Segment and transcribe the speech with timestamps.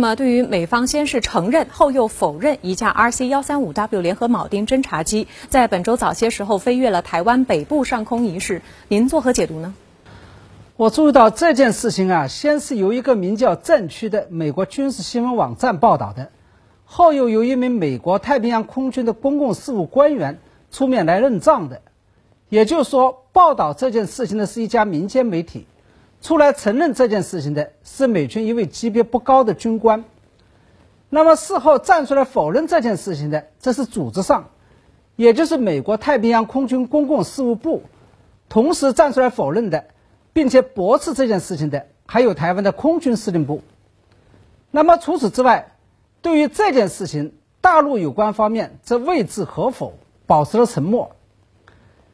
[0.00, 9.74] 那么，对于美方先是承认后又否认一架 RC 幺三五 W 联合铆钉侦察机在本周早些时候飞越了台湾北部上空一事，您作何解读呢？
[10.78, 16.30] 我注意到这件事情啊，先是由一个名叫“战区”的美国军事新闻网站报道的，
[16.86, 20.38] 后又有一名美国太平洋空军的公共事务官员
[20.72, 21.82] 出面来认账的。
[22.48, 25.66] 也就是说，报道这件事情的是一家民间媒体。
[26.20, 30.04] 出来承认这件事情的是美军一位级别不高的军官，
[31.08, 34.50] 那么事后站出来否认这件事情的，这是组织上，
[35.16, 37.82] 也就是美国太平洋空军公共事务部，
[38.48, 39.86] 同时站出来否认的，
[40.32, 43.62] 并且驳斥这件事情的，还有台湾的空军司令部。
[44.70, 45.72] 那么除此之外，
[46.20, 49.94] 对于这件事情，大陆有关方面则未置可否，
[50.26, 51.16] 保持了沉默。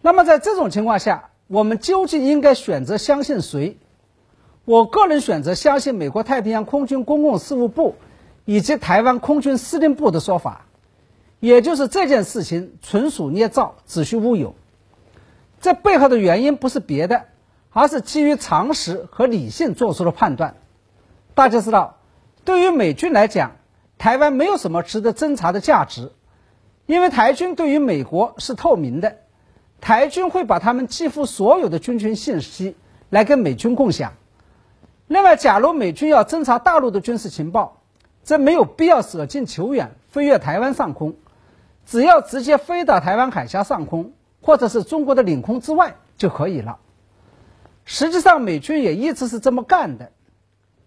[0.00, 3.76] 那么在这种情况下，我们究竟应该选择相信谁？
[4.68, 7.94] 我个人选择相信美国太平洋空军公共事务部
[8.44, 10.66] 以及台湾空军司令部的说法，
[11.40, 14.54] 也就是这件事情纯属捏造，子虚乌有。
[15.58, 17.24] 这背后的原因不是别的，
[17.70, 20.56] 而是基于常识和理性做出的判断。
[21.34, 21.96] 大家知道，
[22.44, 23.52] 对于美军来讲，
[23.96, 26.12] 台湾没有什么值得侦查的价值，
[26.84, 29.16] 因为台军对于美国是透明的，
[29.80, 32.76] 台军会把他们几乎所有的军情信息
[33.08, 34.12] 来跟美军共享。
[35.08, 37.80] 另外，假如美军要侦察大陆的军事情报，
[38.22, 41.14] 则没有必要舍近求远，飞越台湾上空，
[41.86, 46.78] 只要直接飞到台湾海峡上空，或者是中国的领空之外就可以了。
[47.86, 50.12] 实际上，美军也一直是这么干的。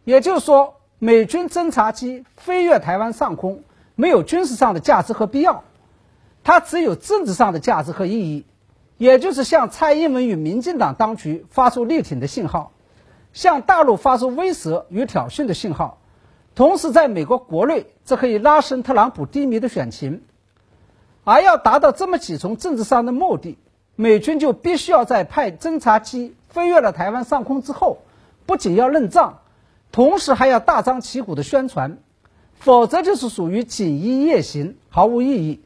[0.03, 3.63] 也就是说，美军侦察机飞越台湾上空，
[3.95, 5.63] 没有军事上的价值和必要，
[6.43, 8.45] 它只有政治上的价值和意义，
[8.99, 12.71] 也就是向蔡英文与民进党当局发出力挺的信号。
[13.33, 15.99] 向大陆发出威慑与挑衅的信号，
[16.55, 20.23] 同时在美国国内，则可以拉升特朗普低迷的选情。
[21.23, 23.57] 而要达到这么几重政治上的目的，
[23.95, 27.99] 美军就必须要在派侦察机飞越了台湾上空之后，
[28.45, 29.39] 不仅要认账，
[29.91, 31.99] 同时还要大张旗鼓的宣传，
[32.55, 35.61] 否则就是属于锦衣夜行，毫无意义。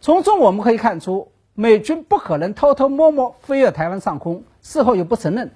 [0.00, 5.50] 从中我们可以看出，美军不可能偷偷摸摸飞越台湾上空，事后又不承认。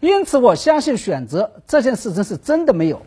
[0.00, 3.02] 因此，我相信选择这件事情是真的没有。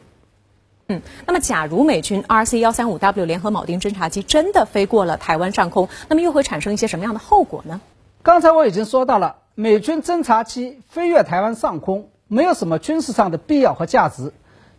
[0.87, 7.79] 嗯，那么假如美军 RC 幺三五 W 联合铆钉侦察机真的飞过了台湾上空，那么又会产生一些什么样的后果呢？
[8.23, 14.33] 刚才我已经说到了，美军侦察机飞越台湾上空，没有什么军事上的必要和价值，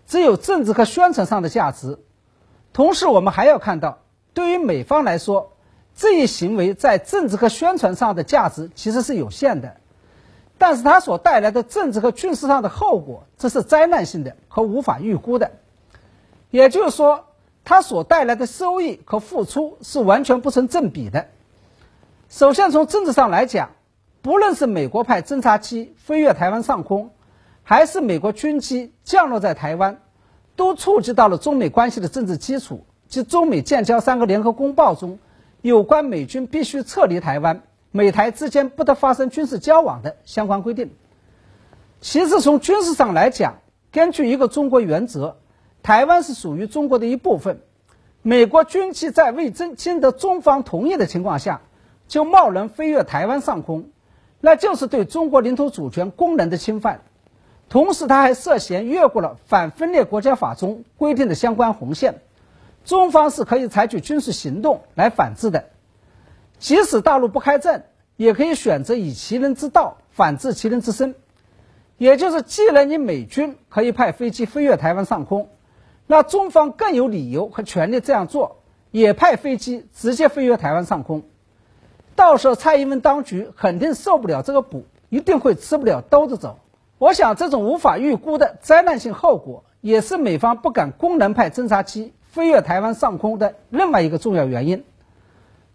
[0.06, 1.98] 只有政治和宣传上的价值。
[2.74, 4.00] 同时，我们还要看到，
[4.34, 5.52] 对于美方来说，
[5.96, 9.76] 这一行为在政治和宣传上的价值其实是有限的。
[10.62, 15.50] 但是它所带来的政治和军事上的后果，这是灾难性的和无法预估的。
[16.52, 17.24] 也就是说，
[17.64, 21.26] 它所带来的收益和付出是完全不成正比的。
[22.28, 23.70] 首先，从政治上来讲，
[24.22, 27.10] 不论是美国派侦察机飞越台湾上空，
[27.64, 30.00] 还是美国军机降落在台湾，
[30.54, 35.18] 都触及到了中美关系的政治基础，即中美建交三个联合公报中
[35.60, 37.62] 有关美军必须撤离台湾。
[37.92, 40.90] 美台之间不得发生军事交往的相关规定。
[42.00, 43.58] 其次，从军事上来讲，
[43.92, 45.36] 根据一个中国原则，
[45.82, 47.60] 台湾是属于中国的一部分。
[48.22, 51.60] 美国军机在未经经得中方同意的情况下，
[52.08, 53.90] 就贸然飞越台湾上空，
[54.40, 57.02] 那就是对中国领土主权公然的侵犯。
[57.68, 62.22] 同时，他还涉嫌越过了反分裂国家法中规定的相关红线，
[62.84, 65.71] 中方是可以采取军事行动来反制的。
[66.62, 67.86] 即使大陆不开战，
[68.16, 71.16] 也可以选择以其人之道反制其人之身，
[71.98, 75.48] 也就是既然你美军可以派飞机飞越台湾上空，
[76.06, 78.58] 那中方更有理由和权利这样做，
[78.92, 81.24] 也派飞机直接飞越台湾上空。
[82.14, 86.60] 到时候蔡英文当局肯定受不了这个补，一定会吃不了兜着走。
[86.98, 94.84] 我想这种无法预估的灾难性后果，也是美方不敢公然派侦察机飞越台湾上空的另外一个重要原因。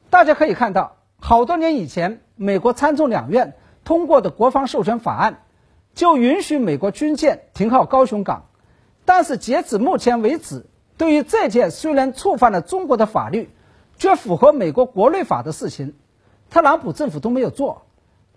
[0.09, 5.42] 大家可以看到，好多年以前，美国参众两院通过的国防授权法案，
[5.94, 8.45] 就允许美国军舰停靠高雄港。
[9.04, 10.65] 但是截止目前为止，
[10.98, 13.50] 对于这件虽然触犯了中国的法律，
[13.98, 15.94] 却符合美国国内法的事情，
[16.50, 17.83] 特朗普政府都没有做。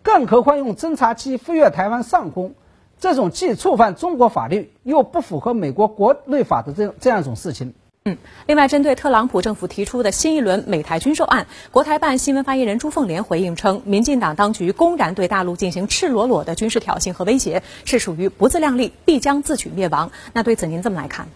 [0.02, 2.54] 更何况用侦察机飞越台湾上空，
[2.98, 7.74] 这种既触犯中国法律又不符合美国国内法的这这样一种事情。
[8.06, 8.16] 嗯，
[8.46, 20.12] 另外，针对特朗普政府提出的新一轮美台军售案，国台办新闻发言人朱凤莲回应称，民进党当局公然对大陆进行赤裸裸的军事挑衅和威胁，是属于不自量力，必将自取灭亡。
[20.32, 21.28] 那对此您怎么来看？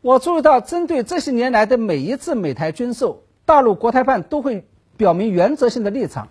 [0.00, 4.64] 我注意到，针对这些年来的每一次美台军售，大陆国台办都会
[4.96, 6.28] 表明原则性的立场，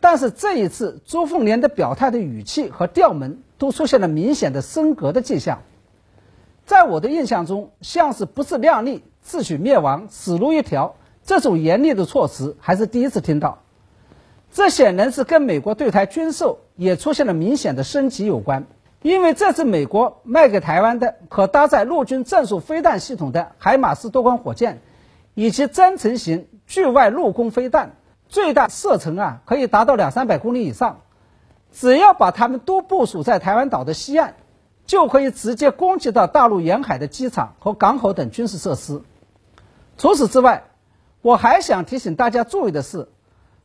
[0.00, 5.60] 但是这一次，朱凤莲的表态的语气和调门都出现了明显的升格的迹象。
[6.64, 10.94] 在我的印象中，像是不自量力、自取灭亡、死路一条
[11.24, 13.58] 这种严厉的措辞，还是第一次听到。
[14.52, 18.66] 这显然是跟美国对台军售也出现了明显的升级有关。
[19.02, 24.82] 因为这次美国卖给台湾的可搭载陆军战术飞弹系统的海马斯多管火箭，
[25.34, 27.92] 以及增程型距外陆空飞弹，
[28.28, 31.00] 最大射程啊可以达到两三百公里以上。
[31.72, 34.34] 只要把它们都部署在台湾岛的西岸，
[34.84, 39.00] 就可以直接攻击到大陆沿海的机场和港口等军事设施。
[40.00, 40.64] 除此之外，
[41.20, 43.06] 我还想提醒大家注意的是，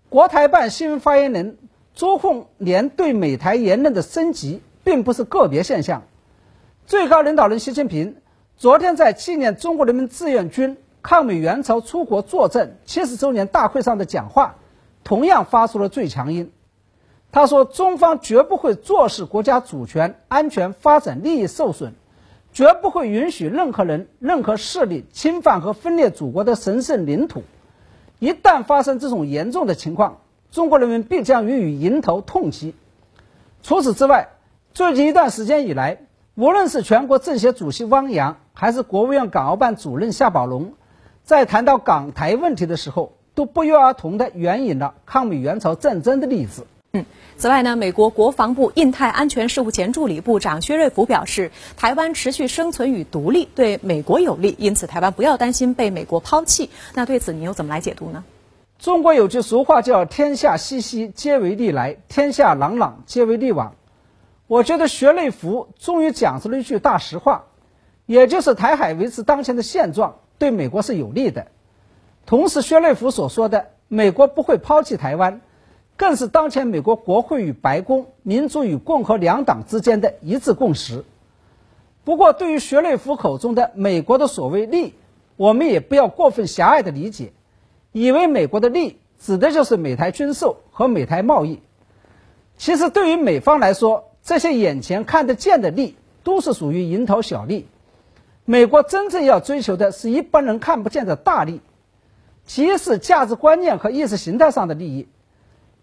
[0.09, 1.57] 国台办新闻发言人
[1.95, 4.61] 朱凤莲对美台言论的升级。
[4.85, 6.03] 并不是个别现象。
[6.85, 8.17] 最高领导人习近平
[8.55, 14.57] 昨天在纪念中国人民志愿军抗美援朝出国作战七十周年大会上的讲话，
[15.03, 16.51] 同样发出了最强音。
[17.31, 21.95] 他说：“中方绝不会坐视国家主权、安全、发展利益受损，
[22.55, 27.43] 绝不会允许任何人、任何势力侵犯和分裂祖国的神圣领土。
[28.19, 30.21] 一旦发生这种严重的情况，
[30.51, 32.73] 中国人民必将予以迎头痛击。”
[33.61, 34.29] 除此之外，
[34.73, 35.97] 最近一段时间以来，
[36.35, 40.75] 无论是全国政协主席汪洋，还是国务院港澳办主任夏宝龙，
[41.23, 46.65] 在谈到港台问题的时候，都不约而同地援引了抗美援朝战争的例子。
[47.37, 56.69] 此外呢，美国国防部印太安全事务前助理部长薛瑞福表示，台湾持续生存与独立对美国有利，因此台湾不要担心被美国抛弃。
[56.93, 58.23] 那对此你又怎么来解读呢？
[58.79, 63.75] 中国有句俗话叫“天下熙熙，皆为利来；天下攘攘，皆为利往”。
[64.47, 67.45] 我觉得薛瑞福终于讲出了一句大实话，
[68.05, 71.47] 也就是台海维持当前的现状对美国是有利的。
[72.25, 75.41] 同时，薛瑞福所说的美国不会抛弃台湾，
[75.97, 81.05] 更是当前美国国会与白宫、民主与共和两党之间的一致共识。
[82.03, 84.93] 不过，对于薛瑞福口中的美国的所谓利，
[85.37, 87.31] 我们也不要过分狭隘的理解，
[87.91, 91.61] 以为美国的利指的就是美台军售和美台贸易。
[92.57, 97.67] 其实，对于美方来说，这些眼前看得见的利，都是属于蝇头小利。
[98.43, 101.61] 美国真正要追求的是一般人看不见的大利，
[102.45, 105.07] 其一是价值观念和意识形态上的利益。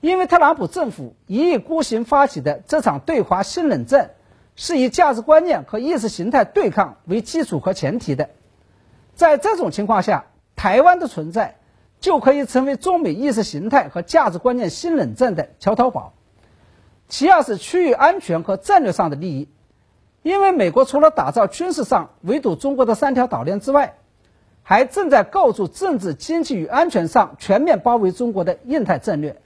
[0.03, 4.11] 因为特朗普政府一意孤行发起的这场对华新冷战，
[4.57, 8.29] 是以价值观念和意识形态对抗为基础和前提的。
[9.15, 10.25] 在这种情况下，
[10.57, 11.55] 台湾的存在
[12.01, 16.15] 就可以成为中美意识形态和价值观念新冷战的桥头堡。
[17.09, 19.49] 其二是区域安全和战略上的利益，
[20.25, 23.95] 因为美国除了打造军事上围堵中国的三条岛链之外，
[24.65, 29.41] 还正在构筑政治、经济与安全上全面包围中国的印太战略。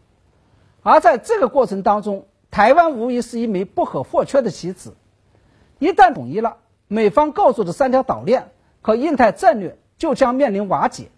[0.89, 4.95] 而在这个过程当中，台湾无疑是一枚不可或缺的棋子。
[5.81, 8.53] 一旦统一了，美方构筑的三条岛链
[8.83, 11.09] 和印太战略就将面临瓦解。